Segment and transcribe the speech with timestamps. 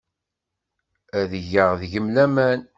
[1.19, 2.61] Ad geɣ deg-m laman.